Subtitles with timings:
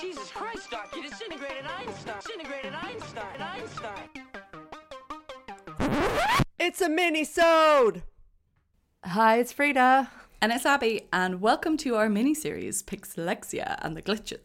[0.00, 2.14] Jesus Christ, Doc, you disintegrated Einstein.
[2.24, 3.42] Disintegrated Einstein.
[3.42, 4.08] Einstein.
[6.58, 8.02] It's a mini-sode!
[9.04, 10.10] Hi, it's Frida.
[10.40, 14.38] And it's Abby, and welcome to our mini series Pixelexia and the Glitches.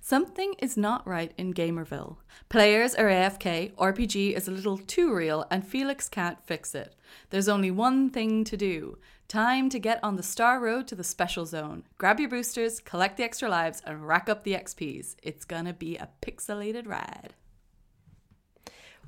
[0.00, 2.18] Something is not right in Gamerville.
[2.48, 6.94] Players are AFK, RPG is a little too real, and Felix can't fix it.
[7.30, 8.98] There's only one thing to do.
[9.28, 11.84] Time to get on the Star Road to the Special Zone.
[11.98, 15.16] Grab your boosters, collect the extra lives, and rack up the XPs.
[15.22, 17.34] It's gonna be a pixelated ride.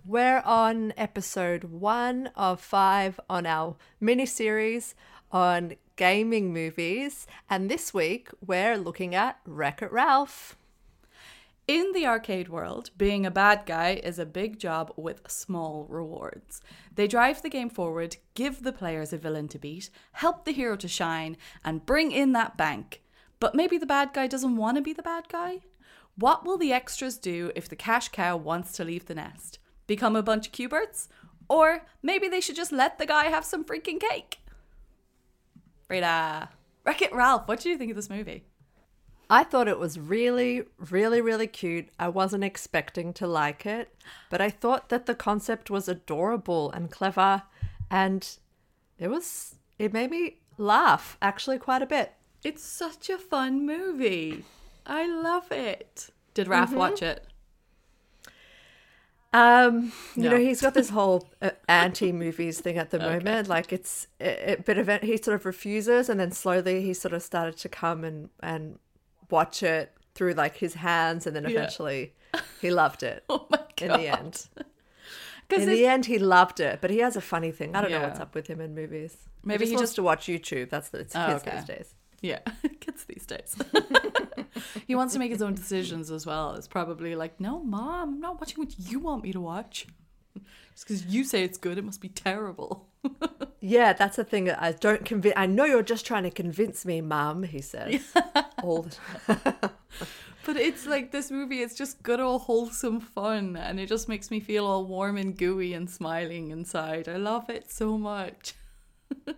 [0.05, 4.95] We're on episode one of five on our mini-series
[5.31, 10.57] on gaming movies, and this week we're looking at Wreck-It Ralph.
[11.69, 16.61] In the arcade world, being a bad guy is a big job with small rewards.
[16.95, 20.77] They drive the game forward, give the players a villain to beat, help the hero
[20.77, 23.03] to shine, and bring in that bank.
[23.41, 25.63] But maybe the bad guy doesn't want to be the bad guy?
[26.15, 29.59] What will the extras do if the cash cow wants to leave the nest?
[29.89, 31.09] Become a bunch of Q-Berts?
[31.49, 34.39] Or maybe they should just let the guy have some freaking cake?
[35.89, 36.49] Rita,
[36.85, 38.45] Wreck It Ralph, what do you think of this movie?
[39.29, 41.89] I thought it was really, really, really cute.
[41.99, 43.93] I wasn't expecting to like it,
[44.31, 47.43] but I thought that the concept was adorable and clever,
[47.91, 48.29] and
[48.99, 52.13] it was, it made me laugh actually quite a bit.
[52.45, 54.45] It's such a fun movie.
[54.87, 56.11] I love it.
[56.35, 57.27] Did Raph watch it?
[59.33, 60.31] Um, you No.
[60.31, 63.49] know, he's got this whole uh, anti movies thing at the moment.
[63.49, 65.03] Like it's a, a bit of it.
[65.03, 68.79] He sort of refuses, and then slowly he sort of started to come and and
[69.31, 71.51] watch it through like his hands, and then Yeah.
[71.51, 72.15] eventually
[72.61, 73.25] he loved it.
[73.31, 73.81] Oh my god!
[73.83, 74.49] In the end,
[75.49, 76.81] because in the end, he loved it.
[76.81, 77.77] But he has a funny thing.
[77.77, 79.17] I don't know what's up with him in movies.
[79.45, 80.71] Maybe he he just wants to watch YouTube.
[80.71, 81.57] That's the it's Oh, kids okay.
[81.57, 81.95] these days.
[82.23, 82.39] yeah,
[82.81, 83.57] kids these days.
[84.87, 86.55] he wants to make his own decisions as well.
[86.55, 89.87] It's probably like, no, mom, I'm not watching what you want me to watch.
[90.75, 92.89] Just because you say it's good, it must be terrible.
[93.61, 94.51] Yeah, that's the thing.
[94.51, 95.35] I don't convince.
[95.37, 97.45] I know you're just trying to convince me, Mum.
[97.45, 98.03] He says
[98.67, 99.71] all the time.
[100.45, 104.31] But it's like this movie, it's just good old wholesome fun, and it just makes
[104.31, 107.09] me feel all warm and gooey and smiling inside.
[107.09, 108.55] I love it so much.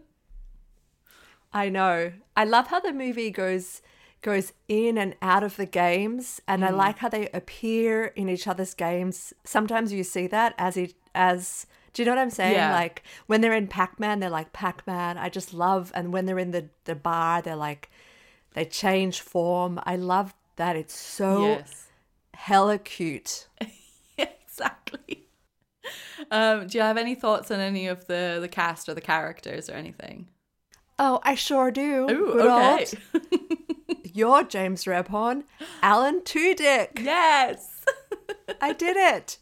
[1.53, 2.13] I know.
[2.37, 3.81] I love how the movie goes
[4.21, 6.67] goes in and out of the games, and Mm.
[6.67, 9.33] I like how they appear in each other's games.
[9.45, 11.67] Sometimes you see that as it as.
[11.95, 12.55] Do you know what I'm saying?
[12.55, 12.73] Yeah.
[12.73, 15.17] Like when they're in Pac-Man, they're like Pac-Man.
[15.17, 17.91] I just love, and when they're in the the bar, they're like
[18.55, 19.81] they change form.
[19.85, 20.77] I love that.
[20.77, 21.87] It's so Yes.
[22.35, 23.49] hella cute.
[24.19, 25.27] exactly.
[26.31, 29.71] Um, do you have any thoughts on any of the the cast or the characters
[29.71, 30.29] or anything?
[30.99, 32.09] Oh, I sure do.
[32.11, 32.87] Ooh, Good okay.
[34.13, 35.45] You're James Rebhorn,
[35.81, 36.99] Alan Tudyk.
[37.01, 37.85] yes.
[38.61, 39.39] I did it.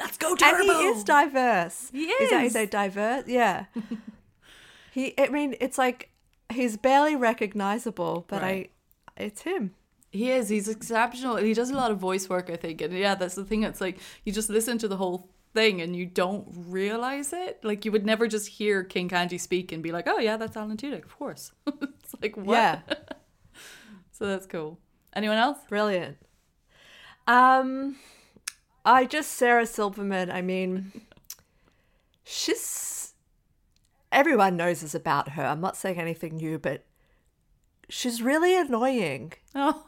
[0.00, 0.56] Let's go turbo.
[0.58, 1.90] And he is diverse.
[1.92, 2.52] He Is that how you is.
[2.52, 3.24] say diverse?
[3.28, 3.66] Yeah.
[4.92, 5.14] he.
[5.18, 6.10] I mean, it's like
[6.52, 8.70] he's barely recognizable, but Right.
[9.18, 9.22] I.
[9.24, 9.74] It's him.
[10.10, 10.48] He is.
[10.50, 11.36] He's exceptional.
[11.36, 12.80] He does a lot of voice work, I think.
[12.80, 13.62] And yeah, that's the thing.
[13.62, 17.60] It's like you just listen to the whole thing and you don't realize it.
[17.64, 20.56] Like you would never just hear King Candy speak and be like, "Oh yeah, that's
[20.56, 22.54] Alan Tudyk, of course." it's like what?
[22.54, 22.80] Yeah.
[24.12, 24.78] So that's cool.
[25.12, 25.58] Anyone else?
[25.68, 26.16] Brilliant.
[27.26, 27.96] Um,
[28.82, 30.30] I just Sarah Silverman.
[30.30, 30.90] I mean,
[32.24, 32.60] she's
[34.12, 35.44] everyone knows this about her.
[35.44, 36.84] I'm not saying anything new, but
[37.88, 39.32] she's really annoying.
[39.54, 39.84] Oh,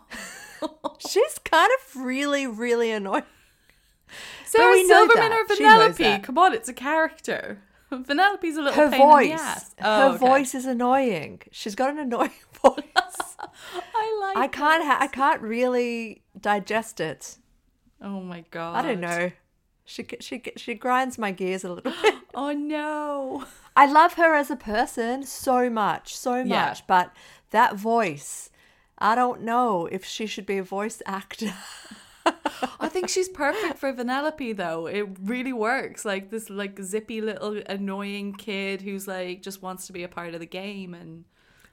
[0.99, 3.23] She's kind of really, really annoying.
[4.47, 6.23] Sarah Silverman or Vanellope?
[6.25, 7.63] Come on, it's a character.
[7.93, 9.75] Vanellope's a little Her voice, ass.
[9.79, 10.19] her Oh, okay.
[10.19, 11.43] voice is annoying.
[11.53, 12.31] She's got an annoying
[12.63, 12.75] voice.
[13.95, 14.37] I like.
[14.37, 14.85] I can't.
[14.85, 17.37] Ha- I can't really digest it.
[18.03, 18.77] Oh my god.
[18.77, 19.31] I don't know.
[19.85, 22.15] She she she grinds my gears a little bit.
[22.41, 23.45] Oh no.
[23.75, 26.75] I love her as a person so much, so much, Yeah.
[26.87, 27.13] but
[27.51, 28.51] that voice,
[28.97, 31.53] I don't know if she should be a voice actor.
[32.81, 34.87] I think she's perfect for Vanellope though.
[34.87, 36.05] It really works.
[36.05, 40.35] Like this like zippy little annoying kid who's like just wants to be a part
[40.35, 41.25] of the game and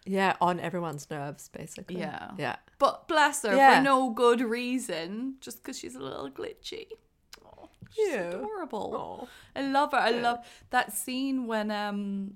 [0.07, 1.97] yeah, on everyone's nerves, basically.
[1.99, 2.31] Yeah.
[2.37, 2.55] yeah.
[2.79, 3.77] but bless her Yeah.
[3.77, 6.87] for no good reason, just because she's a little glitchy.
[7.95, 8.21] She's Yeah.
[8.29, 9.27] adorable.
[9.55, 9.97] I love her.
[9.97, 10.39] I love
[10.69, 12.35] that scene when um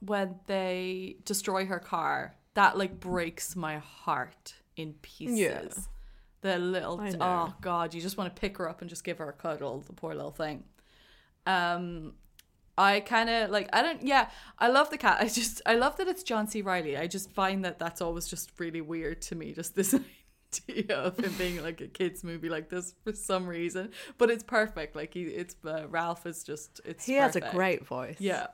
[0.00, 2.34] when they destroy her car.
[2.54, 5.38] That like breaks my heart in pieces.
[5.38, 5.68] Yeah.
[6.40, 9.28] The little oh god, you just want to pick her up and just give her
[9.28, 10.64] a cuddle, the poor little thing.
[11.46, 12.14] Um
[12.76, 14.28] I kind of like I don't yeah,
[14.58, 15.18] I love the cat.
[15.20, 16.96] I just I love that it's John C Reilly.
[16.96, 19.94] I just find that that's always just really weird to me just this
[20.68, 24.42] idea of him being like a kids movie like this for some reason, but it's
[24.42, 24.96] perfect.
[24.96, 27.04] Like he, it's uh, Ralph is just it's.
[27.06, 28.16] He has a great voice.
[28.18, 28.48] Yeah,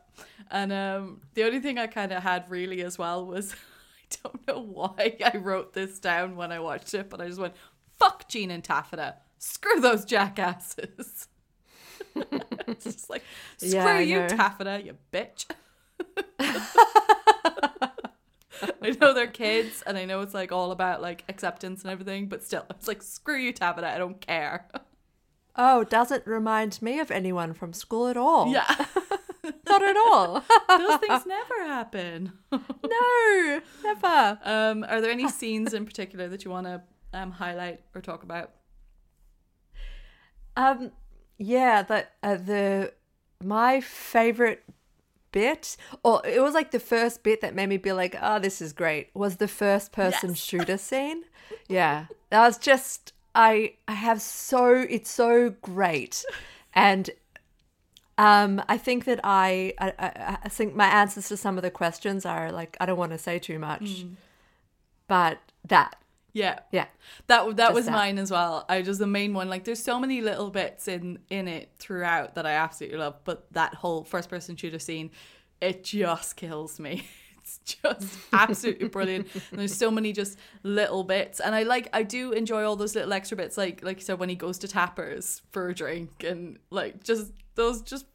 [0.51, 3.55] and um, the only thing I kind of had really as well was
[4.13, 7.41] I don't know why I wrote this down when I watched it, but I just
[7.41, 7.55] went
[7.99, 11.29] fuck Gene and Taffeta, screw those jackasses.
[12.17, 13.23] it's just like
[13.57, 14.29] screw Yeah, you.
[14.29, 15.47] Taffeta, you bitch.
[18.83, 22.29] I know they're kids, and I know it's like all about like acceptance and everything,
[22.29, 23.89] but still, it's like screw you, Taffeta.
[23.89, 24.69] I don't care.
[25.57, 28.53] Oh, doesn't remind me of anyone from school at all.
[28.53, 28.67] Yeah,
[29.69, 30.43] Not at all.
[30.69, 32.33] those things never happen.
[32.53, 34.39] no, never.
[34.43, 36.83] Um, are there any scenes in particular that you want to
[37.13, 38.53] um, highlight or talk about?
[40.57, 40.93] Um,
[41.39, 42.93] yeah, the uh, the
[43.43, 44.63] my favorite
[45.35, 48.63] bit, or it was like the first bit that made me be like, "Oh, this
[48.63, 50.39] is great," was the first person Yes.
[50.39, 51.25] shooter scene.
[51.69, 54.67] Yeah, that was just I I have so
[54.97, 56.25] it's so great,
[56.73, 57.11] and
[58.17, 61.71] um, I think that I, I I I think my answers to some of the
[61.71, 64.07] questions are like I don't want to say too much,
[65.09, 65.39] but
[65.69, 65.97] that
[66.35, 66.87] Yeah, yeah
[67.29, 67.93] that that Just was that.
[67.93, 68.67] mine as well.
[68.69, 69.49] I just the main one.
[69.49, 73.15] Like, there's so many little bits in in it throughout that I absolutely love.
[73.25, 75.11] But that whole first person shooter scene,
[75.61, 77.09] it just kills me.
[77.45, 79.27] It's just absolutely brilliant.
[79.51, 82.95] And there's so many just little bits, and I like I do enjoy all those
[82.95, 83.59] little extra bits.
[83.59, 87.33] Like like you said, when he goes to Tappers for a drink, and like just
[87.55, 88.07] those just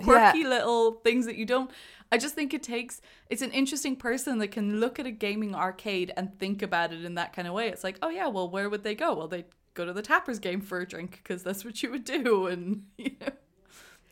[0.00, 1.68] quirky little things that you don't.
[2.12, 3.00] I just think it takes.
[3.28, 7.04] It's an interesting person that can look at a gaming arcade and think about it
[7.04, 7.68] in that kind of way.
[7.68, 9.14] It's like, oh yeah, well, where would they go?
[9.14, 11.90] Well, they would go to the Tappers game for a drink because that's what you
[11.90, 13.32] would do, and you know,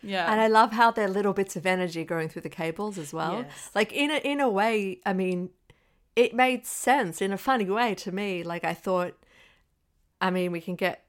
[0.02, 2.99] yeah, And I love how there are little bits of energy going through the cables
[2.99, 3.38] as well.
[3.46, 3.70] Yes.
[3.75, 5.50] Like in a in a way, I mean,
[6.17, 8.43] it made sense in a funny way to me.
[8.43, 9.14] Like I thought,
[10.20, 11.05] I mean, we can get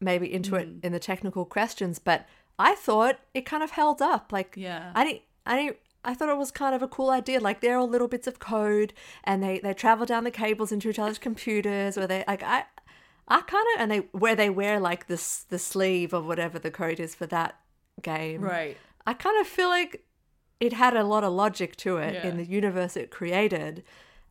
[0.00, 0.84] maybe into it Mm.
[0.84, 2.26] in the technical questions, but
[2.58, 4.32] I thought it kind of held up.
[4.32, 4.92] Like Yeah.
[4.94, 5.76] I didn't, I didn't.
[6.04, 7.40] I thought it was kind of a cool idea.
[7.40, 8.92] Like they're all little bits of code,
[9.24, 11.96] and they they travel down the cables into each other's computers.
[11.96, 12.64] Where they like I,
[13.28, 16.70] I kind of and they where they wear like this the sleeve of whatever the
[16.70, 17.58] code is for that
[18.02, 18.40] game.
[18.42, 18.76] right.
[19.06, 20.04] I kind of feel like
[20.60, 22.26] it had a lot of logic to it Yeah.
[22.26, 23.82] in the universe it created.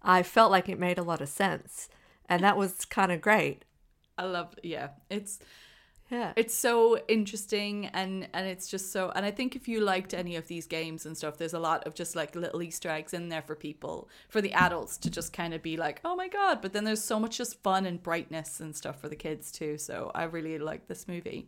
[0.02, 1.90] I felt like it made a lot of sense,
[2.28, 3.66] and that was kind of great.
[4.18, 4.54] I love.
[4.64, 5.40] Yeah, it's
[6.13, 6.31] Yeah.
[6.36, 10.36] it's so interesting and and it's just so and i think if you liked any
[10.36, 13.30] of these games and stuff there's a lot of just like little easter eggs in
[13.30, 16.62] there for people for the adults to just kind of be like oh my god
[16.62, 19.77] but then there's so much just fun and brightness and stuff for the kids too
[19.77, 21.48] so i really like this movie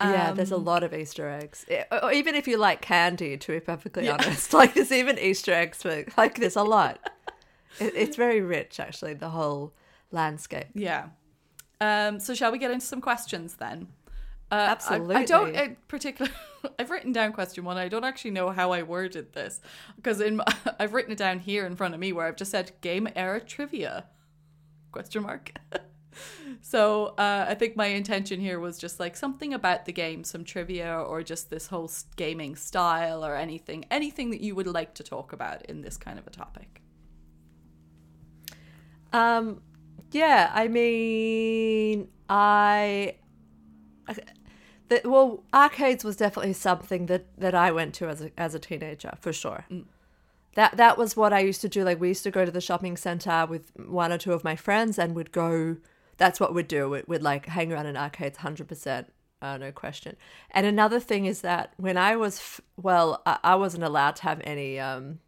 [0.00, 1.64] yeah, there's a Um, lot of Easter eggs.
[1.68, 5.52] Eh, Or even if you like candy, to be perfectly honest, like there's even Easter
[5.52, 6.98] eggs for like there's a lot.
[7.78, 9.72] It, it's very rich, actually, the whole
[10.10, 10.68] landscape.
[10.74, 11.10] yeah
[11.82, 13.88] um so shall we get into some questions then
[14.52, 15.58] uh, I- I, don't Absolutely.
[15.58, 16.30] uh, particular.
[16.78, 17.78] I've written down question one.
[17.78, 19.62] I don't actually know how I worded this
[19.96, 20.44] because in my,
[20.78, 23.40] I've written it down here in front of me where I've just said game era
[23.40, 24.04] trivia
[24.90, 25.52] question mark.
[26.60, 30.44] so uh, I think my intention here was just like something about the game, some
[30.44, 35.02] trivia, or just this whole gaming style, or anything, anything that you would like to
[35.02, 36.82] talk about in this kind of a topic.
[39.14, 39.62] Um,
[40.12, 43.16] yeah, I mean, I,
[44.88, 48.58] the, well, arcades was definitely something that that I went to as a as a
[48.58, 49.64] teenager for sure.
[50.54, 51.82] That that was what I used to do.
[51.82, 54.56] Like we used to go to the shopping center with one or two of my
[54.56, 55.76] friends, and would go.
[56.18, 56.88] That's what we'd do.
[56.90, 59.12] We'd, we'd like hang around in arcades, hundred percent.
[59.40, 60.16] Uh, no question.
[60.52, 64.22] And another thing is that when I was, f- well, I, I wasn't allowed to
[64.22, 65.18] have any um,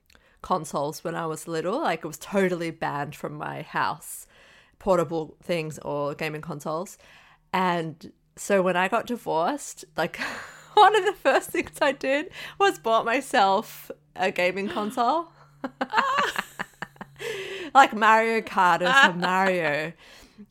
[0.41, 1.81] consoles when I was little.
[1.81, 4.29] Like it was totally banned from my house,
[4.79, 6.99] portable things or gaming consoles.
[7.53, 10.19] And so when I got divorced, like
[10.75, 15.29] one of the first things I did was bought myself a gaming console.
[17.75, 19.93] like Mario Kart or some Mario.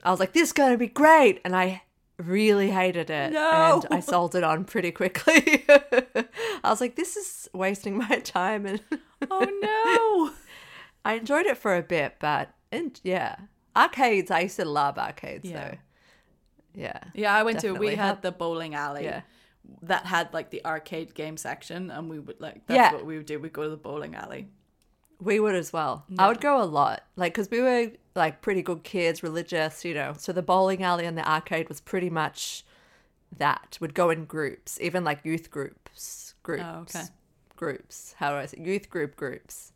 [0.03, 1.39] I was like, this is going to be great.
[1.45, 1.83] And I
[2.17, 3.33] really hated it.
[3.33, 3.81] No.
[3.83, 5.65] And I sold it on pretty quickly.
[5.69, 8.65] I was like, this is wasting my time.
[8.65, 8.81] And
[9.29, 10.33] Oh no!
[11.05, 13.35] I enjoyed it for a bit, but and yeah,
[13.75, 14.31] arcades.
[14.31, 15.69] I used to love arcades Yeah.
[15.71, 15.77] though.
[16.75, 17.73] Yeah, Yeah, I went to.
[17.73, 19.03] We had the bowling alley.
[19.05, 19.21] Yeah.
[19.83, 22.93] That had like the arcade game section, and we would like that's Yeah.
[22.93, 23.39] what we would do.
[23.39, 24.47] We'd go to the bowling alley.
[25.19, 26.03] we would as well.
[26.17, 29.93] I would go a lot, like because we were like pretty good kids, religious, you
[29.93, 30.13] know.
[30.17, 32.65] So the bowling alley and the arcade was pretty much
[33.37, 33.77] that.
[33.79, 37.03] Would go in groups, even like youth groups, oh, groups, Oh, okay.
[37.55, 38.15] groups.
[38.17, 39.71] How do I say youth group groups?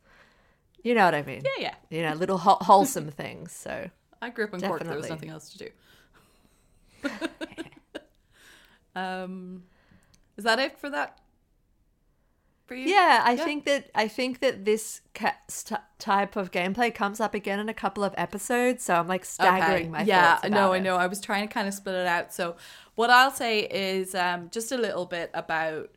[0.87, 1.41] You know what I mean?
[1.43, 1.51] Yeah,
[1.91, 1.97] yeah.
[1.97, 3.51] You know, little whole- wholesome things.
[3.51, 3.89] So
[4.21, 4.83] I grew up in Cork.
[4.83, 5.69] There was nothing else to do.
[8.95, 9.63] um,
[10.37, 11.19] is that it for that?
[12.67, 12.89] For you?
[12.89, 13.43] Yeah, I Yeah.
[13.45, 15.01] think that I think that this
[15.47, 19.23] st- type of gameplay comes up again in a couple of episodes, so I'm like
[19.25, 20.81] staggering my yeah, no, I it.
[20.81, 20.95] know.
[20.97, 22.33] I was trying to kind of split it out.
[22.33, 22.55] So,
[22.95, 25.89] what I'll say is um, just a little bit about.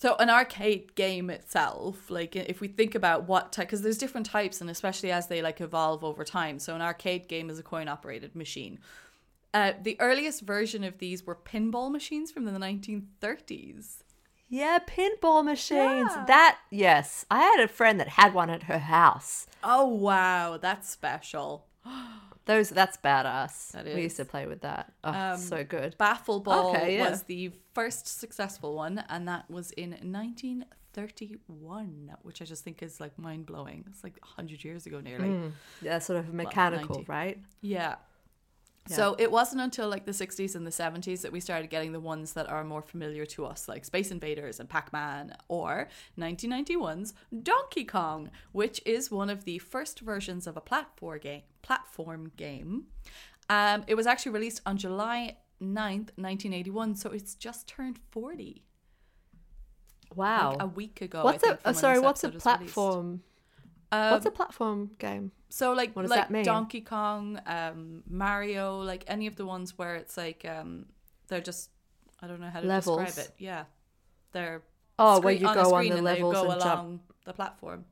[0.00, 4.26] So, an arcade game itself, like if we think about what type, because there's different
[4.26, 6.60] types, and especially as they like evolve over time.
[6.60, 8.78] So, an arcade game is a coin operated machine.
[9.52, 14.04] Uh, the earliest version of these were pinball machines from the 1930s.
[14.48, 16.12] Yeah, pinball machines.
[16.14, 16.24] Yeah.
[16.28, 19.48] That yes, I had a friend that had one at her house.
[19.64, 20.58] Oh, wow.
[20.58, 21.66] That's special.
[22.48, 23.72] Those that's badass.
[23.72, 24.90] That We used to play with that.
[25.04, 25.96] Oh, Um, so good.
[25.98, 27.10] Baffle Ball Okay, yeah.
[27.10, 33.00] was the first successful one, and that was in 1931, which I just think is
[33.00, 33.84] like mind blowing.
[33.90, 35.52] It's like 100 years ago nearly.
[35.82, 37.12] Yeah, sort of mechanical, 90.
[37.12, 37.38] right?
[37.60, 37.96] Yeah.
[38.94, 42.00] So it wasn't until like the 60s and the 70s that we started getting the
[42.00, 47.14] ones that are more familiar to us, like Space Invaders and Pac Man, or 1991's
[47.42, 51.42] Donkey Kong, which is one of the first versions of a platform game.
[51.62, 52.86] Platform game.
[53.50, 58.62] Um, it was actually released on July 9th, 1981, so it's just turned 40
[60.14, 60.50] Wow.
[60.52, 61.20] like a week ago.
[61.20, 61.98] I what's think, a oh, sorry?
[61.98, 63.22] What's a platform?
[63.90, 65.32] Um, what's a platform game?
[65.48, 66.44] So like What does like that mean?
[66.44, 70.86] Donkey Kong, um, Mario, like any of the ones where it's like um,
[71.28, 71.70] they're just
[72.20, 73.04] I don't know how to Levels.
[73.04, 73.32] describe it.
[73.38, 73.64] Yeah,
[74.32, 74.62] they're
[74.98, 76.60] Oh, where you a go on the and levels go and along
[76.98, 77.02] jump.
[77.24, 77.84] the platform.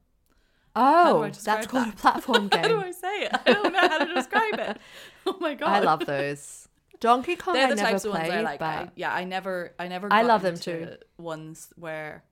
[0.74, 1.94] Oh, that's called that?
[1.94, 2.60] a platform game.
[2.62, 2.80] How do.
[2.80, 3.32] I say it?
[3.46, 4.78] I don't know how to describe it.
[5.28, 6.68] Oh my god, I love those.
[7.00, 7.54] Donkey Kong.
[7.54, 8.60] They're I the never types of played, ones I like.
[8.62, 10.08] I, but yeah, I never, I never.
[10.12, 10.96] I love them too.
[11.18, 12.22] Ones where,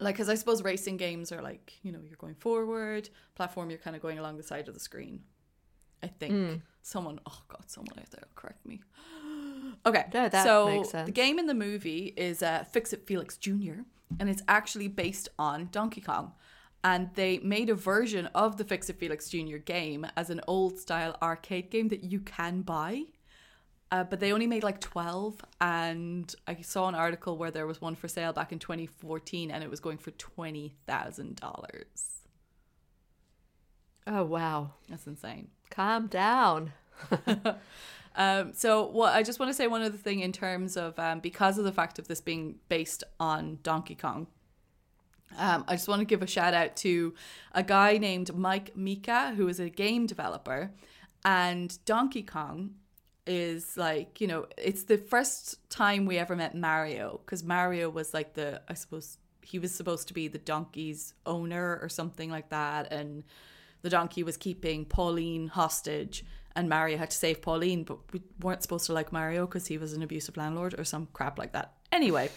[0.00, 3.08] like, because I suppose racing games are like, you know, you're going forward.
[3.34, 5.20] Platform, you're kind of going along the side of the screen.
[6.02, 6.54] I think Hmm.
[6.82, 8.80] someone, oh god, someone out there will correct me.
[9.86, 13.36] Okay, No, that so makes the game in the movie is uh, Fix It Felix
[13.36, 13.82] Jr.
[14.18, 16.32] and it's actually based on Donkey Kong.
[16.82, 19.58] And they made a version of the Fix It Felix Jr.
[19.58, 23.04] game as an old style arcade game that you can buy.
[23.92, 27.80] Uh, but they only made like 12 and i saw an article where there was
[27.80, 30.70] one for sale back in 2014 and it was going for $20000
[34.06, 36.72] oh wow, that's insane calm down.
[38.16, 41.18] um, so what i just want to say one other thing in terms of um,
[41.18, 44.26] because of the fact of this being based on donkey kong
[45.36, 47.14] um, I just want to give a shout out to
[47.52, 50.72] a guy named Mike Mika, who is a game developer.
[51.24, 52.74] And Donkey Kong
[53.26, 58.14] is like, you know, it's the first time we ever met Mario because Mario was
[58.14, 62.50] like the, I suppose, he was supposed to be the donkey's owner or something like
[62.50, 62.92] that.
[62.92, 63.24] And
[63.82, 66.24] the donkey was keeping Pauline hostage.
[66.56, 69.78] And Mario had to save Pauline, but we weren't supposed to like Mario because he
[69.78, 71.74] was an abusive landlord or some crap like that.
[71.92, 72.28] Anyway,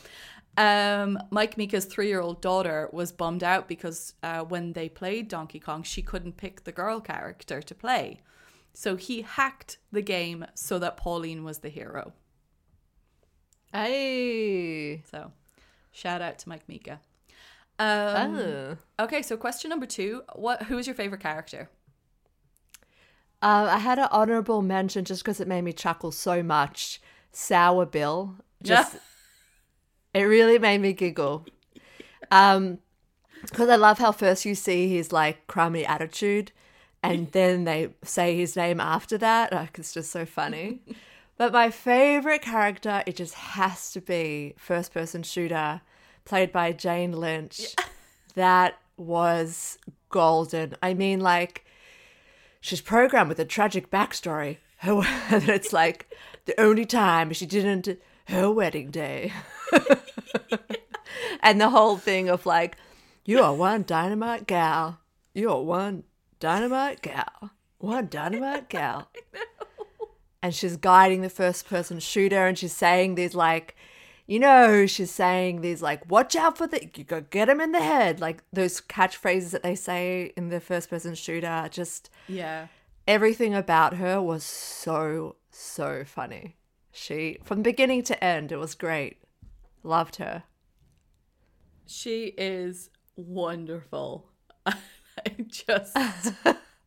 [0.55, 5.27] um, Mike Mika's three year old daughter was bummed out because uh, when they played
[5.27, 8.21] Donkey Kong, she couldn't pick the girl character to play.
[8.73, 12.13] So he hacked the game so that Pauline was the hero.
[13.71, 15.03] Hey.
[15.09, 15.31] So
[15.91, 16.99] shout out to Mike Mika.
[17.79, 18.77] Um, oh.
[18.99, 20.63] Okay, so question number two: What?
[20.63, 21.69] Who is your favorite character?
[23.41, 27.01] Uh, I had an honorable mention just because it made me chuckle so much.
[27.31, 28.35] Sour Bill.
[28.61, 28.95] Just
[30.13, 31.45] it really made me giggle.
[32.31, 32.79] Um,
[33.41, 36.51] because I love how first you see his like crummy attitude,
[37.03, 39.51] and then they say his name after that.
[39.51, 40.79] Like it's just so funny.
[41.37, 45.81] but my favorite character, it just has to be first person shooter,
[46.25, 47.75] played by Jane Lynch.
[48.35, 49.77] That was
[50.09, 50.75] golden.
[50.81, 51.65] I mean, like
[52.61, 54.57] she's programmed with a tragic backstory.
[54.83, 59.31] And it's like the only time she didn't her wedding day.
[61.41, 62.75] and the whole thing of like,
[63.23, 64.99] you are one dynamite gal.
[65.33, 66.03] You are one
[66.43, 67.51] dynamite gal.
[67.77, 69.09] One dynamite gal.
[70.41, 73.77] And she's guiding the first person shooter and she's saying these like,
[74.27, 77.71] you know, she's saying these like, watch out for the, you go get him in
[77.71, 78.19] the head.
[78.19, 81.69] Like those catchphrases that they say in the first person shooter.
[81.71, 82.67] Just Yeah.
[83.07, 86.57] everything about her was so, so funny.
[86.91, 89.19] She, from beginning to end, it was great.
[89.81, 90.43] Loved her.
[91.85, 94.27] She is wonderful.
[95.25, 95.97] I just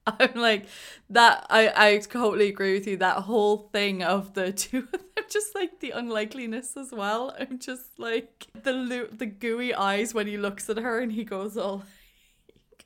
[0.06, 0.66] I'm like
[1.10, 2.96] that I I totally agree with you.
[2.96, 7.34] That whole thing of the two of them just like the unlikeliness as well.
[7.38, 11.24] I'm just like the lo- the gooey eyes when he looks at her and he
[11.24, 11.84] goes oh, all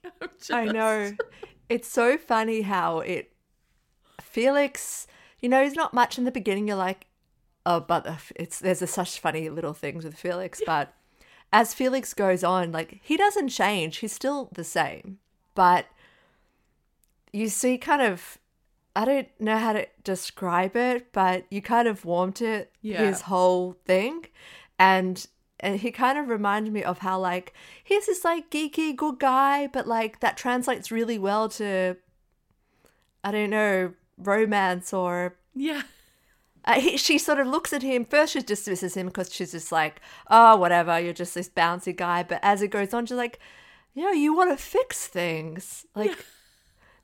[0.21, 1.13] like, just, I know.
[1.69, 3.33] It's so funny how it
[4.21, 5.07] Felix,
[5.41, 6.69] you know, he's not much in the beginning.
[6.69, 7.07] You're like,
[7.67, 8.07] oh, but
[8.37, 10.63] it's there's a, such funny little things with Felix.
[10.65, 10.95] But
[11.53, 13.99] as Felix goes on, like he doesn't change.
[13.99, 15.19] He's still the same.
[15.61, 15.85] But
[17.35, 18.39] you see, kind of,
[18.97, 23.05] I don't know how to describe it, but you kind of warm to Yeah.
[23.07, 24.25] his whole thing,
[24.79, 25.27] and
[25.63, 27.53] and he kind of reminded me of how like
[27.85, 31.97] he's this like geeky good guy, but like that translates really well to
[33.23, 35.83] I don't know romance or Yeah.
[36.65, 39.71] uh, he, she sort of looks at him first she dismisses him because she's just
[39.73, 40.01] like
[40.31, 43.39] oh whatever you're just this bouncy guy but as it goes on she's like
[43.95, 45.87] you know you want to fix things.
[45.95, 46.17] Like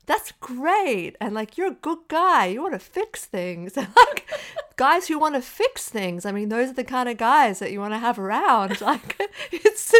[0.05, 1.15] that's great.
[1.19, 2.45] And like you're a good guy.
[2.47, 3.75] You want to fix things.
[3.75, 4.25] And like
[4.77, 6.25] guys who want to fix things.
[6.25, 8.81] I mean those are the kind of guys that you want to have around.
[8.87, 9.19] Like
[9.51, 9.93] it's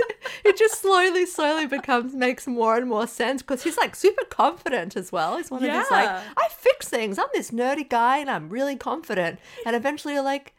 [0.46, 4.96] it just slowly slowly becomes makes more and more sense because he's like super confident
[4.96, 5.36] as well.
[5.38, 7.20] He's one of these like i fix things.
[7.20, 9.40] I'm this nerdy guy and i'm really confident.
[9.66, 10.54] And eventually you're like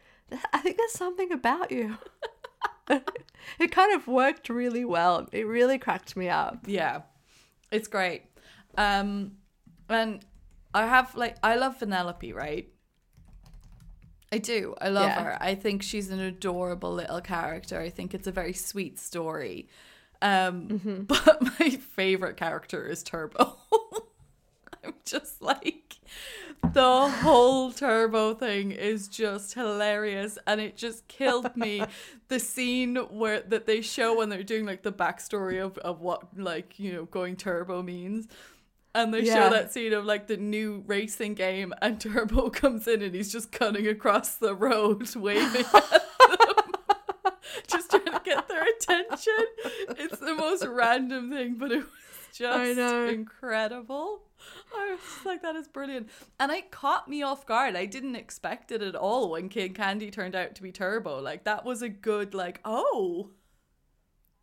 [0.52, 1.96] i think there's something about you
[3.58, 7.02] it kind of worked really well it really cracked me up Yeah.
[7.70, 8.22] It's great.
[8.76, 9.32] Um
[9.88, 10.24] and
[10.74, 12.68] I have like I love Vanellope, right?
[14.30, 14.74] I do.
[14.80, 15.22] I love Yeah.
[15.22, 15.38] her.
[15.40, 17.80] I think she's an adorable little character.
[17.80, 19.68] I think it's a very sweet story.
[20.20, 23.56] Um but my favorite character is Turbo.
[24.84, 25.97] I'm just like
[26.72, 31.84] the whole turbo thing is just hilarious and it just killed me
[32.28, 36.36] the scene where that they show when they're doing like the backstory of, of what
[36.36, 38.26] like you know going turbo means
[38.94, 39.34] and they Yeah.
[39.34, 43.30] show that scene of like the new racing game and turbo comes in and he's
[43.30, 46.02] just cutting across the road waving at them
[47.68, 49.44] just trying to get their attention
[49.96, 51.86] it's the most random thing but it was
[52.32, 54.22] just incredible
[54.76, 56.08] I was just like, that is brilliant.
[56.38, 57.76] And it caught me off guard.
[57.76, 61.20] I didn't expect it at all when King Candy turned out to be Turbo.
[61.20, 63.30] Like, that was a good, like, oh.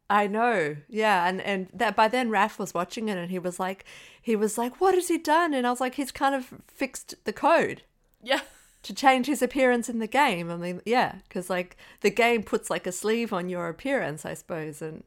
[0.10, 0.76] I know.
[0.88, 3.86] Yeah, and and that by then Raph was watching it and he was like
[4.22, 5.52] he was like what has he done?
[5.56, 7.82] And I was like he's kind of fixed the code
[8.22, 8.42] Yeah.
[8.84, 10.52] to change his appearance in the game.
[10.52, 14.36] I mean, yeah, cuz like the game puts like a sleeve on your appearance, I
[14.36, 14.80] suppose.
[14.80, 15.06] And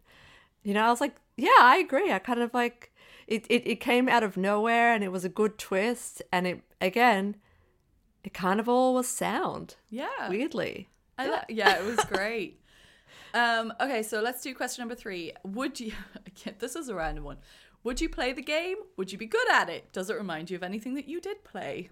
[0.64, 2.12] you know, I was like, yeah, I agree.
[2.12, 2.92] I kind of like
[3.26, 6.60] it it, it came out of nowhere and it was a good twist and it
[6.80, 7.36] again
[8.24, 9.76] it kind of all was sound.
[9.88, 10.28] Yeah.
[10.28, 10.88] Weirdly.
[11.16, 12.60] I lo- yeah, it was great.
[13.32, 15.32] um, okay, so let's do question number three.
[15.44, 15.92] Would you,
[16.26, 17.38] again, this is a random one.
[17.84, 18.76] Would you play the game?
[18.96, 19.92] Would you be good at it?
[19.92, 21.90] Does it remind you of anything that you did play?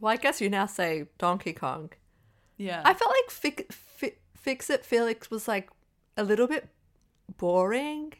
[0.00, 1.90] Well, I guess you now say Donkey Kong.
[2.56, 2.82] Yeah.
[2.84, 5.70] I felt like fi- fi- Fix It Felix was like
[6.16, 6.68] a little bit
[7.38, 8.12] boring.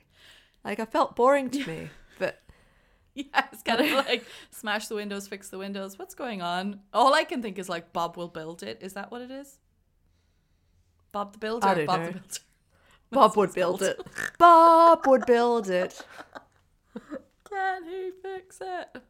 [0.65, 2.41] Like I felt boring to me, but
[3.15, 5.99] Yeah, it's kind of like smash the windows, fix the windows.
[5.99, 6.81] What's going on?
[6.95, 8.79] All I can think is like Bob will build it.
[8.81, 9.59] Is that what it is?
[11.13, 11.67] Bob the Builder.
[11.69, 12.07] I don't Bob know.
[12.07, 12.39] the Builder.
[13.13, 14.01] Bob would build it.
[14.39, 16.01] Bob would build it.
[17.51, 19.03] Can he fix it?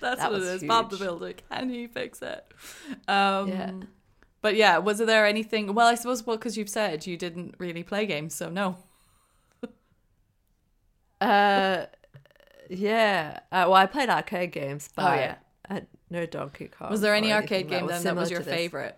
[0.00, 0.62] That's That what it is.
[0.62, 0.68] is.
[0.68, 0.96] Bob the.
[0.96, 1.34] Builder.
[1.50, 2.44] Can he fix it?
[3.06, 3.70] Um, Yeah.
[4.46, 5.74] But yeah, was there anything?
[5.74, 8.76] Well, I suppose well because you've said you didn't really play games, so no.
[11.20, 11.86] Uh,
[12.70, 13.40] yeah.
[13.50, 15.34] Uh, well, I played arcade games, but Oh, yeah.
[15.68, 16.90] I had no Donkey Kong.
[16.92, 18.96] Was there any arcade game then that was your favorite?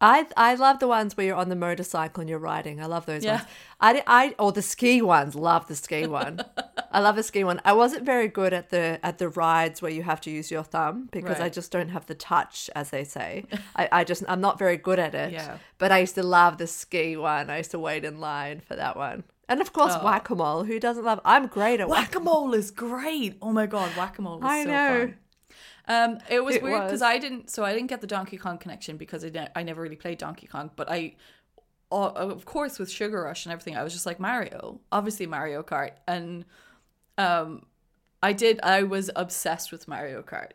[0.00, 2.80] I I love the ones where you're on the motorcycle and you're riding.
[2.82, 3.36] I love those Yeah.
[3.36, 3.44] ones.
[3.80, 5.34] I, I or the ski ones.
[5.34, 6.40] Love the ski one.
[6.92, 7.60] I love the ski one.
[7.64, 10.64] I wasn't very good at the at the rides where you have to use your
[10.64, 13.44] thumb because I just don't have the touch, as they say.
[13.74, 15.32] I, I just I'm not very good at it.
[15.32, 15.58] Yeah.
[15.78, 17.48] But I used to love the ski one.
[17.50, 19.24] I used to wait in line for that one.
[19.48, 20.04] And of course, Oh.
[20.04, 20.64] whack a mole.
[20.64, 21.20] Who doesn't love?
[21.24, 22.14] I'm great at whack.
[22.16, 23.38] A mole is great.
[23.40, 25.00] Oh my god, whack a mole I so know.
[25.06, 25.16] fun.
[25.88, 27.02] Um, it was It weird because.
[27.02, 27.50] I didn't.
[27.50, 30.18] So I didn't get the Donkey Kong connection because I, ne- I never really played
[30.18, 30.70] Donkey Kong.
[30.74, 31.14] But I,
[31.92, 34.80] uh, of course, with Sugar Rush and everything, I was just like Mario.
[34.90, 36.44] Obviously Mario Kart, and
[37.18, 37.66] um,
[38.22, 38.60] I did.
[38.62, 40.52] I was obsessed with Mario Kart.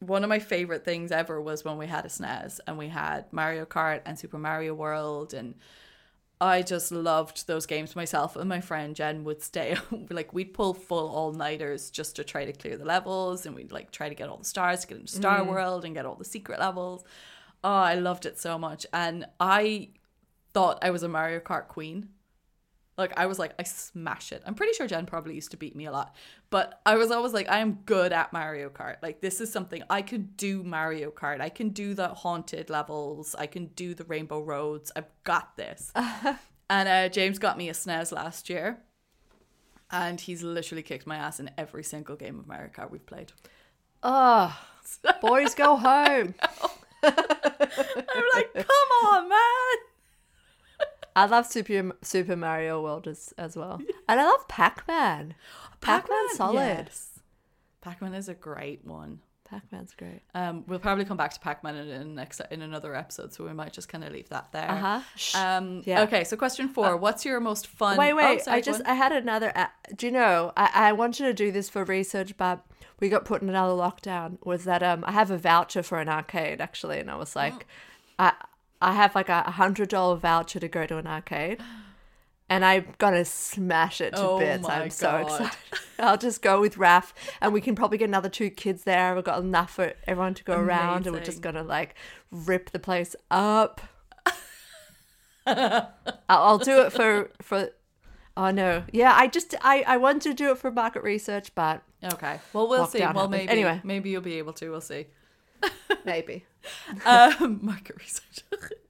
[0.00, 3.32] One of my favorite things ever was when we had a SNES and we had
[3.32, 5.54] Mario Kart and Super Mario World and
[6.42, 9.76] I just loved those games myself and my friend Jen would stay
[10.10, 13.70] like we'd pull full all nighters just to try to clear the levels and we'd
[13.70, 15.46] like try to get all the stars to get into Star mm.
[15.46, 17.04] World and get all the secret levels.
[17.62, 18.84] Oh, I loved it so much.
[18.92, 19.90] And I
[20.52, 22.08] thought I was a Mario Kart queen.
[22.98, 24.42] Like I was like, I smash it.
[24.46, 26.14] I'm pretty sure Jen probably used to beat me a lot.
[26.50, 28.96] But I was always like, I am good at Mario Kart.
[29.02, 31.40] Like this is something I could do Mario Kart.
[31.40, 33.34] I can do the haunted levels.
[33.38, 34.92] I can do the rainbow roads.
[34.94, 35.90] I've got this.
[36.70, 38.78] and uh, James got me a SNES last year.
[39.90, 43.32] and he's literally kicked my ass in every single game of Mario Kart we've played.
[44.02, 44.58] Oh,
[45.20, 46.34] boys go home.
[47.02, 49.91] I'm like, come on, man.
[51.14, 55.34] I love Super Super Mario World as, as well, and I love Pac Man.
[55.80, 56.86] Pac Man's solid.
[56.86, 57.08] Yes.
[57.82, 59.18] Pac-Man is a great one.
[59.44, 60.22] Pac Man's great.
[60.34, 63.52] Um, we'll probably come back to Pac-Man in, in next in another episode, so we
[63.52, 64.70] might just kind of leave that there.
[64.70, 65.38] Uh huh.
[65.38, 66.02] Um, Yeah.
[66.02, 67.98] Okay, so question four: What's your most fun?
[67.98, 68.42] Wait, oh, wait.
[68.42, 68.86] sorry, I just on.
[68.86, 69.52] I had another.
[69.54, 70.52] Uh, do you know?
[70.56, 72.64] I I wanted to do this for research, but
[73.00, 74.38] we got put in another lockdown.
[74.46, 77.66] Was that um I have a voucher for an arcade actually, and I was like,
[78.18, 78.32] I
[78.82, 81.60] I have like a hundred dollar voucher to go to an arcade.
[82.48, 84.68] And I'm gonna smash it to Oh bits.
[84.68, 85.56] I'm so excited.
[85.98, 89.14] I'll just go with Raf, and we can probably get another two kids there.
[89.14, 91.94] We've got enough for everyone to go around, and we're just gonna like
[92.30, 93.80] rip the place up.
[95.46, 95.88] I'll,
[96.28, 97.70] I'll do it for for.
[98.36, 99.14] Oh no, yeah.
[99.16, 102.40] I just I I wanted to do it for market research, but Okay.
[102.52, 103.00] Well, we'll see.
[103.00, 103.48] Well, maybe.
[103.48, 103.80] Anyway.
[103.84, 104.70] maybe you'll be able to.
[104.70, 105.06] We'll see.
[106.04, 106.44] maybe.
[107.04, 108.44] Um, market research.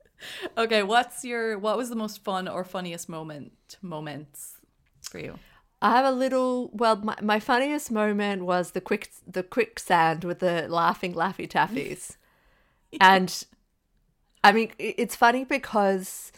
[0.58, 0.82] okay.
[0.82, 1.58] What's your?
[1.58, 3.52] What was the most fun or funniest moment?
[3.82, 4.54] Moments
[5.02, 5.38] for you?
[5.80, 6.70] I have a little.
[6.72, 12.16] Well, my, my funniest moment was the quick the quicksand with the laughing laffy taffies,
[13.00, 13.44] and
[14.44, 16.32] I mean it's funny because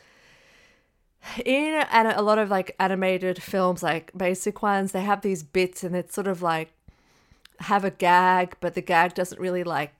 [1.44, 5.82] in an, a lot of like animated films, like basic ones, they have these bits
[5.84, 6.72] and it's sort of like
[7.60, 9.92] have a gag, but the gag doesn't really like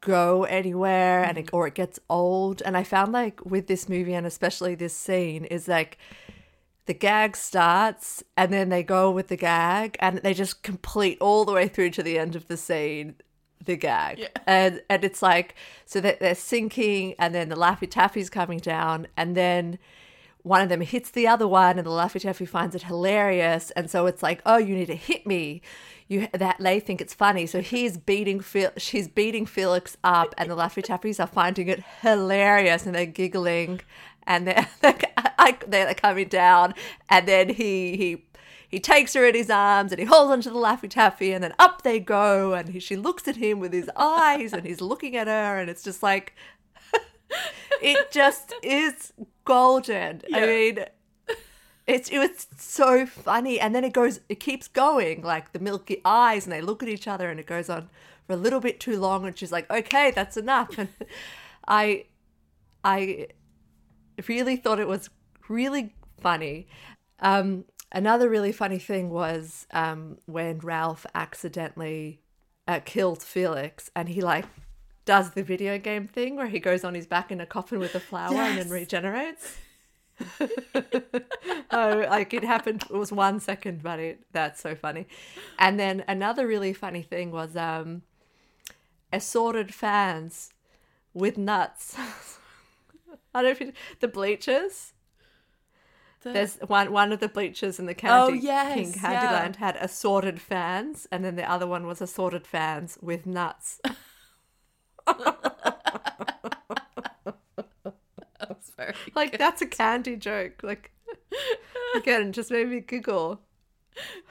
[0.00, 1.56] go anywhere and it, mm-hmm.
[1.56, 2.62] or it gets old.
[2.62, 5.98] And I found like with this movie and especially this scene is like
[6.86, 11.44] the gag starts and then they go with the gag and they just complete all
[11.44, 13.16] the way through to the end of the scene
[13.64, 14.28] the gag.
[14.46, 19.08] And and it's like so that they're sinking and then the laffy taffy's coming down
[19.16, 19.78] and then
[20.42, 23.72] one of them hits the other one and the laffy taffy finds it hilarious.
[23.72, 25.62] And so it's like oh you need to hit me
[26.08, 30.50] you that they think it's funny so he's beating Phil she's beating Felix up and
[30.50, 33.80] the laffy taffies are finding it hilarious and they're giggling
[34.26, 36.74] and they're they're, they're coming down
[37.08, 38.24] and then he he
[38.68, 41.54] he takes her in his arms and he holds onto the Laffy Taffy and then
[41.58, 45.16] up they go and he, she looks at him with his eyes and he's looking
[45.16, 46.34] at her and it's just like
[47.82, 49.12] it just is
[49.44, 50.22] golden.
[50.34, 50.84] I mean
[51.86, 56.00] it's it was so funny and then it goes it keeps going like the milky
[56.04, 57.88] eyes and they look at each other and it goes on
[58.26, 60.88] for a little bit too long and she's like okay that's enough and
[61.66, 62.04] I
[62.84, 63.28] I
[64.28, 65.10] really thought it was
[65.48, 66.68] really funny.
[67.20, 72.20] Um, another really funny thing was um, when Ralph accidentally
[72.68, 74.46] uh, killed Felix and he like
[75.04, 77.94] does the video game thing where he goes on his back in a coffin with
[77.94, 79.56] a flower and then regenerates.
[81.70, 82.84] oh, like it happened.
[82.90, 85.06] It was one second, but it that's so funny.
[85.58, 88.02] And then another really funny thing was um,
[89.12, 90.50] assorted fans
[91.12, 91.96] with nuts.
[93.34, 94.92] I don't know if you, the bleachers.
[96.22, 99.26] The- There's one one of the bleachers in the Candy Oh, yes, King yeah.
[99.50, 103.80] Candyland had assorted fans, and then the other one was assorted fans with nuts.
[108.76, 109.40] That's very Like good.
[109.40, 110.62] that's a candy joke.
[110.62, 110.92] Like
[111.96, 113.40] again, just made me giggle.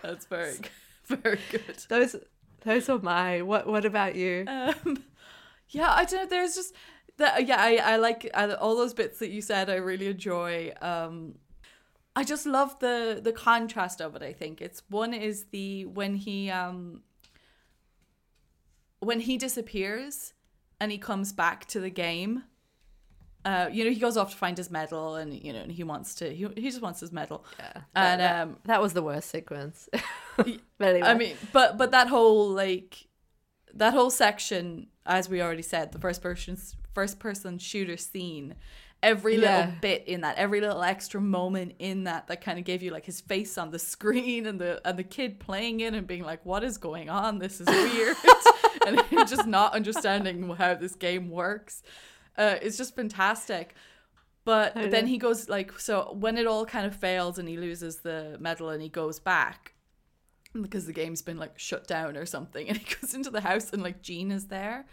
[0.02, 0.56] That's very
[1.06, 1.78] very good.
[1.90, 2.16] Those
[2.62, 3.42] those are my.
[3.42, 4.46] What what about you?
[4.48, 5.04] Um,
[5.70, 6.28] yeah, I don't know.
[6.28, 6.74] There's just
[7.18, 7.48] that.
[7.48, 9.70] Yeah, I, I like I, all those bits that you said.
[9.70, 10.74] I really enjoy.
[10.82, 11.36] Um,
[12.16, 14.22] I just love the the contrast of it.
[14.24, 17.02] I think it's one is the when he um
[19.00, 20.34] when he disappears
[20.80, 22.44] and he comes back to the game.
[23.46, 25.84] Uh, you know, he goes off to find his medal, and you know, and he
[25.84, 26.34] wants to.
[26.34, 27.46] He, he just wants his medal.
[27.60, 29.88] Yeah, and that, um, that was the worst sequence.
[30.38, 30.48] but
[30.80, 33.08] anyway, I mean, but but that whole like
[33.76, 36.58] that whole section, as we already said, the first person
[36.96, 38.56] first person shooter scene,
[39.04, 42.82] every little bit in that, every little extra moment in that, that kind of gave
[42.82, 46.08] you like his face on the screen and the and the kid playing it and
[46.08, 47.38] being like, "What is going on?
[47.38, 48.18] This is weird,"
[48.88, 51.84] and just not understanding how this game works.
[52.38, 53.76] Uh, it's just fantastic.
[54.44, 57.98] But then he goes like so when it all kind of fails and he loses
[58.02, 59.74] the medal and he goes back
[60.62, 63.74] because the game's been like shut down or something and he goes into the house
[63.74, 64.86] and like Gene is there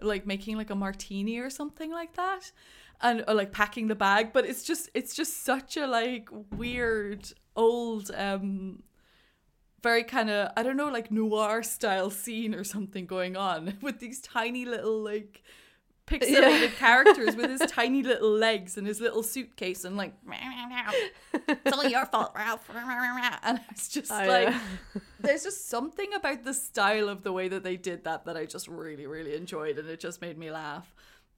[0.00, 2.52] like making like a martini or something like that
[3.00, 7.32] and or like packing the bag but it's just it's just such a like weird
[7.56, 8.82] old um
[9.82, 14.00] very kind of I don't know like noir style scene or something going on with
[14.00, 15.42] these tiny little like
[16.08, 20.14] pixelated characters with his tiny little legs and his little suitcase and like
[21.48, 22.68] it's all your fault Ralph.
[23.42, 24.60] And it's just I like know.
[24.96, 28.36] Uh, there's just something about the style of the way that they did that that
[28.36, 30.92] I just really really enjoyed and it just made me laugh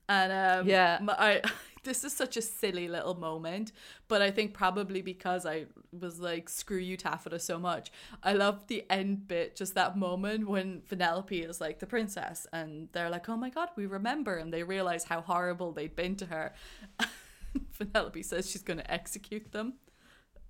[0.09, 0.99] and um Yeah.
[1.09, 1.41] I
[1.83, 3.71] this is such a silly little moment
[4.07, 5.65] but I think probably because I
[5.99, 10.47] was like screw you Taffeta so much I love the end bit just that moment
[10.47, 14.53] when Vanellope is like the princess and they're like oh my god we remember and
[14.53, 16.53] they realize how horrible they'd been to her
[17.79, 19.73] Vanellope says she's going to execute them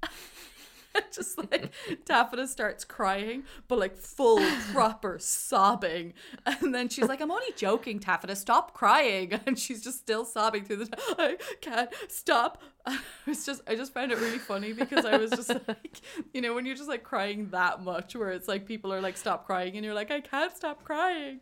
[1.12, 1.72] just like
[2.06, 6.14] Taffeta starts crying, but like full proper sobbing.
[6.46, 9.40] And then she's like, I'm only joking, Taffeta, stop crying.
[9.52, 12.62] And she's just still sobbing through the I can't stop.
[13.28, 16.02] It's just I just found it really funny because I was just like,
[16.34, 19.18] you know, when you're just like crying that much where it's like people are like
[19.18, 21.42] stop crying and you're like, I can't stop crying.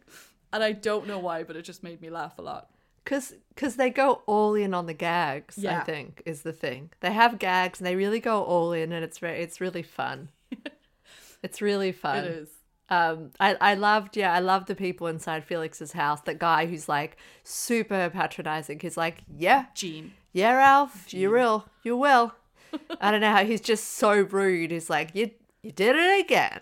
[0.51, 2.69] And I don't know why, but it just made me laugh a lot.
[3.03, 5.79] Because cause they go all in on the gags, Yeah.
[5.79, 6.91] I think, is the thing.
[7.01, 10.29] They have gags and they really go all in and it's very, it's really fun.
[11.43, 12.23] it's really fun.
[12.25, 12.49] It is.
[12.89, 16.21] Um, I, I loved, yeah, I loved the people inside Felix's house.
[16.21, 18.79] That guy who's like super patronizing.
[18.79, 22.33] He's like, yeah, Gene, yeah, Ralph, you will, you will.
[23.01, 24.71] I don't know how he's just so rude.
[24.71, 25.29] He's like, you,
[25.61, 26.61] you did it again.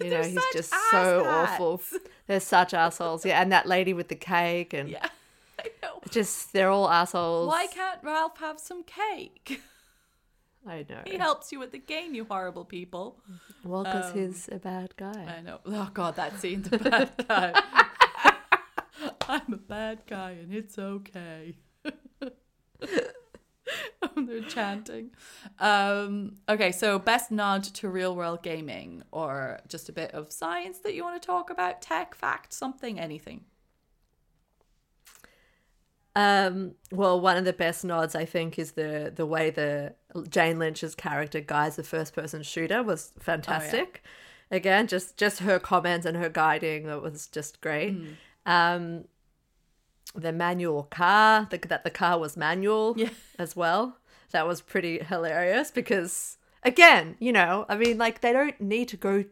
[0.00, 1.26] You know, he's just so asshats.
[1.26, 1.82] awful.
[2.26, 3.24] They're such assholes.
[3.24, 5.06] Yeah, and that lady with the cake and Yeah.
[5.82, 6.00] I know.
[6.10, 7.48] just they're all assholes.
[7.48, 9.60] Why can't Ralph have some cake?
[10.66, 11.00] I know.
[11.06, 13.20] He helps you with the game, you horrible people.
[13.64, 15.36] Well, because Um, he's a bad guy.
[15.38, 15.60] I know.
[15.66, 17.54] Oh god, that scene, a bad guy.
[19.28, 21.56] I'm a bad guy and it's okay.
[24.02, 25.10] Oh, They're chanting.
[25.60, 30.78] Um, okay, so best nod to real world gaming or just a bit of science
[30.80, 33.44] that you want to talk about, tech, fact, something, anything.
[36.16, 39.94] Um, well, one of the best nods I think is the the way the
[40.28, 44.02] Jane Lynch's character guides the first person shooter was fantastic.
[44.50, 47.96] Again, just just her comments and her guiding that was just great.
[48.44, 49.04] Um,
[50.14, 53.10] the manual car, the, that the car was manual Yeah.
[53.38, 53.98] as well.
[54.32, 58.96] That was pretty hilarious because again, you know, I mean, like they don't need to
[58.96, 59.24] go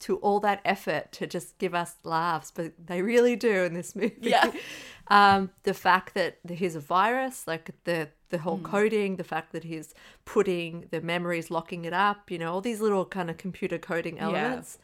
[0.00, 3.94] to all that effort to just give us laughs, but they really do in this
[3.96, 4.16] movie.
[4.20, 4.50] Yeah.
[5.10, 9.64] um, the fact that he's a virus, like the the whole coding, the fact that
[9.64, 9.92] he's
[10.24, 14.20] putting the memories, locking it up, you know, all these little kind of computer coding
[14.20, 14.78] elements.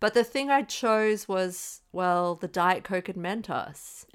[0.00, 4.04] But the thing I chose was, well, the Diet Coke and Mentos.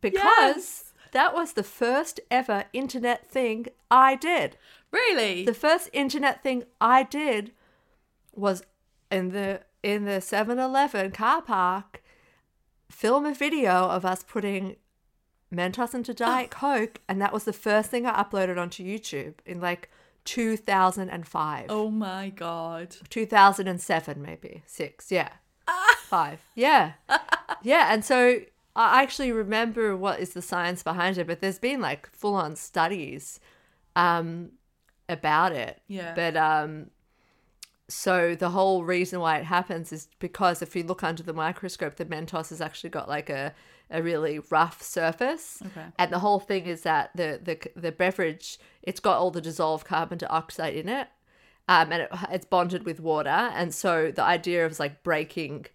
[0.00, 0.92] because Yes.
[1.12, 4.56] that was the first ever internet thing I did.
[4.90, 5.44] Really?
[5.44, 7.52] The first internet thing I did
[8.34, 8.62] was
[9.10, 12.02] in the in the 7-Eleven car park
[12.94, 14.76] film a video of us putting
[15.52, 19.60] Mentos into Diet Coke and that was the first thing I uploaded onto YouTube in
[19.60, 19.90] like
[20.24, 21.66] 2005.
[21.68, 22.96] oh my god.
[23.10, 24.62] 2007 maybe.
[24.66, 25.12] 6.
[25.12, 25.30] Yeah.
[26.04, 26.40] 5.
[26.54, 26.92] Yeah.
[27.62, 28.40] yeah, and so
[28.76, 32.56] I actually remember what is the science behind it, but there's been like full on
[32.56, 33.40] studies
[33.96, 34.50] um
[35.08, 35.80] about it.
[35.88, 36.14] Yeah.
[36.14, 36.90] But um
[37.88, 41.96] so the whole reason why it happens is because if you look under the microscope,
[41.96, 43.54] the Mentos has actually got like a,
[43.90, 45.62] a really rough surface.
[45.64, 45.86] Okay.
[45.98, 49.86] And the whole thing is that the, the the beverage, it's got all the dissolved
[49.86, 51.08] carbon dioxide in it.
[51.68, 53.28] Um, and it, it's bonded with water.
[53.28, 55.66] And so the idea of like breaking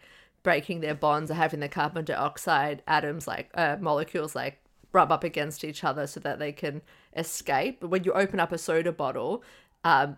[0.42, 4.60] breaking their bonds or having the carbon dioxide atoms like uh, molecules like
[4.94, 6.82] rub up against each other so that they can
[7.16, 7.82] escape.
[7.82, 9.44] But when you open up a soda bottle,
[9.84, 10.18] um,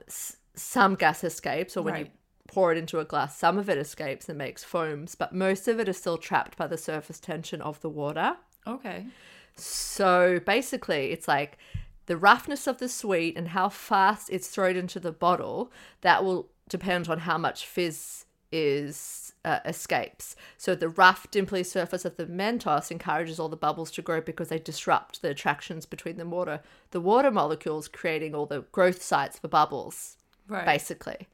[0.61, 2.07] some gas escapes, or when you
[2.47, 5.79] pour it into a glass, some of it escapes and makes foams, but most of
[5.79, 8.35] it is still trapped by the surface tension of the water.
[8.67, 9.05] Okay.
[9.55, 11.57] So basically, it's like
[12.05, 15.71] the roughness of the sweet and how fast it's thrown into the bottle
[16.01, 20.35] that will depend on how much fizz is uh, escapes.
[20.57, 24.49] So the rough, dimply surface of the Mentos encourages all the bubbles to grow because
[24.49, 29.39] they disrupt the attractions between the water, the water molecules, creating all the growth sites
[29.39, 30.65] for bubbles Right.
[30.65, 31.27] basically.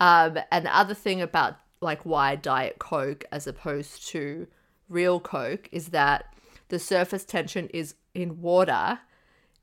[0.00, 4.46] Um, and the other thing about like why Diet Coke as opposed to
[4.88, 6.34] real Coke is that
[6.68, 9.00] the surface tension is in water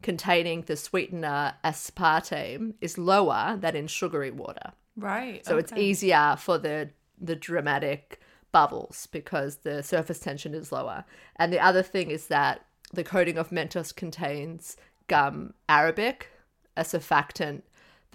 [0.01, 4.71] containing the sweetener aspartame is lower than in sugary water.
[4.95, 5.45] Right.
[5.45, 8.19] So it's easier for the the dramatic
[8.51, 11.05] bubbles because the surface tension is lower.
[11.37, 14.77] And the other thing is that the coating of Mentos contains
[15.07, 16.29] gum arabic,
[16.77, 17.63] a surfactant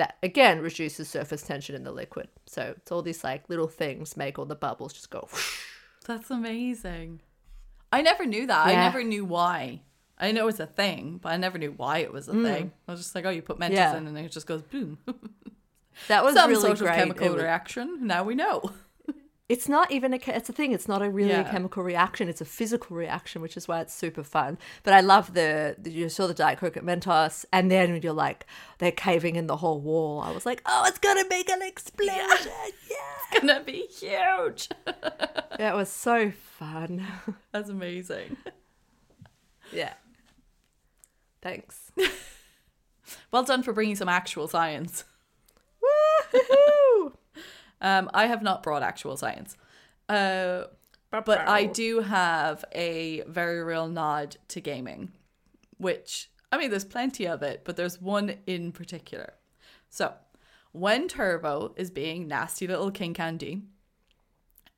[0.01, 2.29] that again reduces surface tension in the liquid.
[2.47, 5.29] So it's all these like little things make all the bubbles just go.
[5.31, 5.59] whoosh.
[6.07, 7.21] That's amazing.
[7.93, 8.67] I never knew that.
[8.67, 9.83] I never knew why.
[10.19, 12.73] I know it's a thing, but I never knew why it was a thing.
[12.87, 13.75] I was just like, oh, you put Mentos Mm.
[13.77, 13.97] Yeah.
[13.97, 14.99] in and it just goes boom.
[16.09, 16.95] That was Some really sort great.
[16.95, 18.07] chemical It was- reaction.
[18.07, 18.73] Now we know.
[19.51, 20.21] It's not even a.
[20.29, 20.71] It's a thing.
[20.71, 22.29] It's not a really a chemical reaction.
[22.29, 24.59] It's a physical reaction, which is why it's super fun.
[24.85, 28.01] But I love the, the you saw the Diet Coke at Mentos, and then when
[28.01, 28.47] you're like
[28.79, 32.53] they're caving in the whole wall, I was like, oh, it's gonna make an explosion!
[32.89, 34.69] Yeah, Gonna be huge.
[35.59, 37.05] yeah it was so fun.
[37.53, 38.37] That's amazing.
[39.73, 39.95] yeah.
[41.43, 41.91] Thanks.
[43.33, 45.03] Well done for bringing some actual science.
[46.33, 47.15] Woohoo!
[47.81, 49.57] Um, I have not brought actual science.
[50.09, 50.65] Uh,
[51.11, 55.11] but I do have a very real nod to gaming,
[55.79, 59.35] which, I mean, there's plenty of it, but there's one in particular.
[59.89, 60.15] So,
[60.73, 63.63] when Turbo is being nasty little King Candy,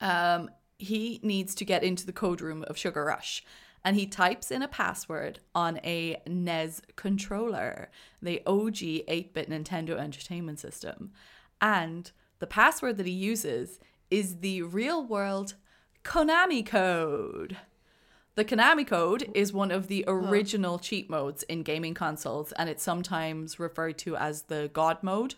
[0.00, 3.44] um, he needs to get into the code room of Sugar Rush.
[3.84, 7.90] And he types in a password on a NES controller,
[8.22, 11.12] the OG 8 bit Nintendo Entertainment System.
[11.60, 12.10] And
[12.42, 13.78] the password that he uses
[14.10, 15.54] is the real world
[16.02, 17.56] Konami code.
[18.34, 22.82] The Konami code is one of the original cheat modes in gaming consoles, and it's
[22.82, 25.36] sometimes referred to as the God mode.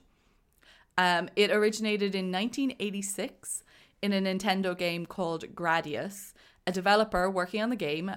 [0.96, 3.64] Um, it originated in 1986
[4.00, 6.32] in a Nintendo game called Gradius.
[6.66, 8.12] A developer working on the game,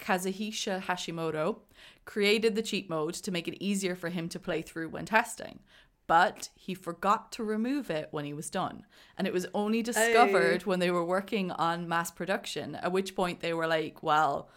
[0.00, 1.58] Kazuhisa Hashimoto,
[2.04, 5.60] created the cheat mode to make it easier for him to play through when testing.
[6.06, 8.84] But he forgot to remove it when he was done.
[9.16, 10.68] And it was only discovered oh.
[10.68, 14.50] when they were working on mass production, at which point they were like, well,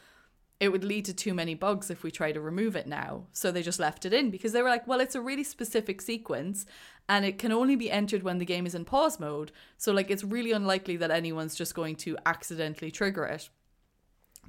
[0.60, 3.28] it would lead to too many bugs if we try to remove it now.
[3.32, 6.02] So they just left it in because they were like, well, it's a really specific
[6.02, 6.66] sequence
[7.08, 9.52] and it can only be entered when the game is in pause mode.
[9.78, 13.50] So, like, it's really unlikely that anyone's just going to accidentally trigger it.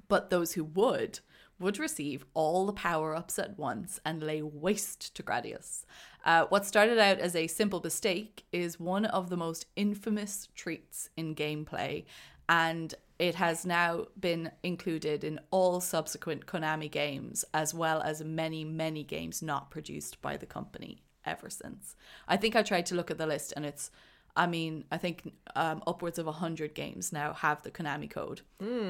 [0.09, 1.21] But those who would,
[1.59, 5.85] would receive all the power ups at once and lay waste to Gradius.
[6.29, 11.09] Uh, what started out as a simple mistake is one of the most infamous treats
[11.17, 12.05] in gameplay,
[12.51, 18.63] and it has now been included in all subsequent Konami games, as well as many,
[18.63, 21.97] many games not produced by the company ever since.
[22.29, 23.91] I think I tried to look at the list, and it's
[24.37, 28.43] I mean, I think um, upwards of 100 games now have the Konami code.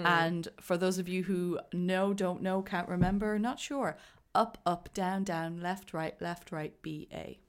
[0.05, 3.97] And for those of you who know, don't know, can't remember, not sure,
[4.39, 7.41] up, up, down, down, left, right, left, right, B, A.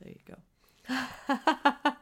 [0.00, 0.36] There you go.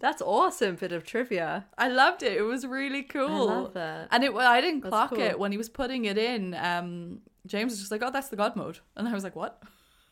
[0.00, 1.66] That's awesome bit of trivia.
[1.76, 2.32] I loved it.
[2.38, 3.50] It was really cool.
[3.50, 4.08] I love that.
[4.10, 5.20] And it, I didn't That's clock cool.
[5.20, 6.54] it when he was putting it in.
[6.54, 9.62] Um, James was just like, "Oh, that's the God mode," and I was like, "What?"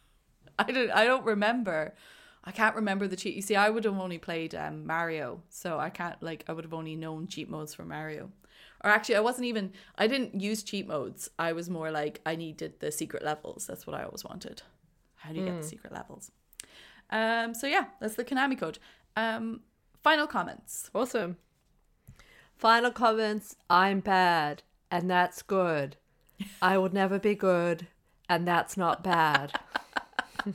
[0.58, 0.90] I don't.
[0.90, 1.94] I don't remember.
[2.44, 3.34] I can't remember the cheat.
[3.34, 6.44] You see, I would have only played um, Mario, so I can't like.
[6.48, 8.30] I would have only known cheat modes for Mario.
[8.84, 9.72] Or actually, I wasn't even.
[9.96, 11.28] I didn't use cheat modes.
[11.38, 13.66] I was more like I needed the secret levels.
[13.66, 14.62] That's what I always wanted.
[15.16, 16.30] How do you get the secret levels?
[17.10, 17.54] Um.
[17.54, 18.78] So yeah, that's the Konami code.
[19.16, 19.60] Um.
[20.02, 20.90] Final comments.
[20.94, 21.36] Awesome.
[22.56, 25.96] Final comments I'm bad, and that's good.
[26.62, 27.88] I would never be good,
[28.28, 29.52] and that's not bad.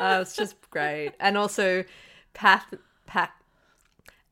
[0.00, 1.12] uh, it's just great.
[1.20, 1.84] And also,
[2.34, 2.74] Path,
[3.06, 3.32] Pac,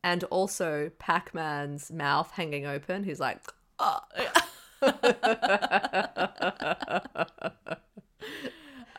[0.07, 3.03] and also Pac Man's mouth hanging open.
[3.03, 3.41] He's like,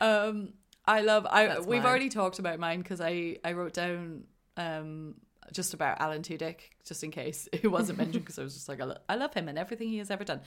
[0.01, 0.53] Um,
[0.87, 1.27] I love.
[1.29, 1.91] I That's we've mine.
[1.91, 4.25] already talked about mine because I I wrote down
[4.57, 5.15] um
[5.53, 8.81] just about Alan Tudyk just in case it wasn't mentioned because I was just like
[8.81, 10.41] I, lo- I love him and everything he has ever done.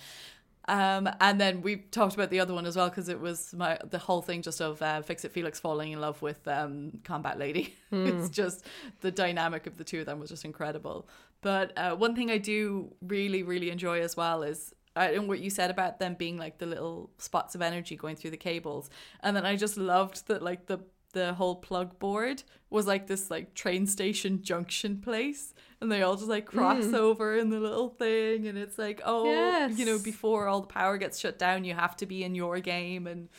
[0.72, 3.78] Um, and then we talked about the other one as well because it was my
[3.90, 7.38] the whole thing just of uh, Fix It Felix falling in love with um, Combat
[7.38, 7.76] Lady.
[7.92, 8.66] it's just
[9.02, 11.10] the dynamic of the two of them was just incredible.
[11.42, 15.50] But uh, one thing I do really really enjoy as well is and what you
[15.50, 18.90] said about them being like the little spots of energy going through the cables,
[19.24, 20.80] and then I just loved that like the
[21.12, 26.16] the whole plug board was like this like train station junction place and they all
[26.16, 29.26] just like cross over in the little thing and it's like oh
[29.68, 32.60] you know before all the power gets shut down you have to be in your
[32.60, 33.30] game and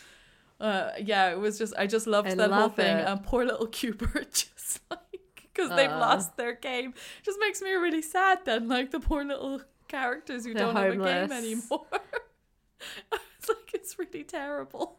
[0.61, 3.07] uh yeah it was just i just loved I that whole love thing it.
[3.07, 5.01] and poor little Q*bert just like
[5.55, 9.61] because they've lost their game just makes me really sad then like the poor little
[9.93, 11.87] characters who They're don't have a game anymore.
[13.39, 14.97] It's like it's really terrible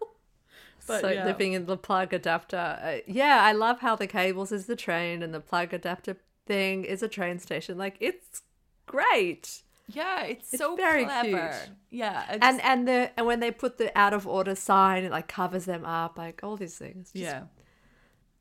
[0.87, 1.25] but so yeah.
[1.25, 2.57] living in the plug adapter.
[2.81, 6.83] Uh, yeah, I love how the cables is the train and the plug adapter thing
[6.85, 7.77] is a train station.
[7.77, 8.41] Like it's
[8.85, 9.61] great.
[9.89, 11.27] Yeah, it's, It's so very clever.
[11.29, 11.75] cute.
[11.89, 15.27] Yeah, And and the and when they put the out of order sign, it like
[15.27, 17.11] covers them up, like all these things.
[17.11, 17.43] Just yeah.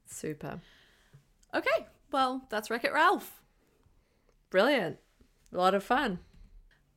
[0.06, 0.60] super.
[1.54, 3.42] Okay, well, that's Wreck It Ralph.
[4.50, 4.98] brilliant.
[5.52, 6.20] A lot of fun.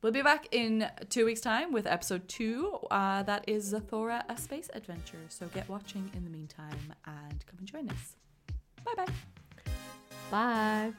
[0.02, 2.78] We'll be back in two weeks' time with episode two.
[2.90, 5.18] Uh, that is Zathura, a space adventure.
[5.28, 8.16] So get watching in the meantime and come and join us.
[8.84, 9.12] Bye-bye.
[10.30, 10.92] Bye.